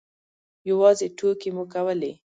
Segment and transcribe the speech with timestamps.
[0.69, 2.11] یوازې ټوکې مو کولې.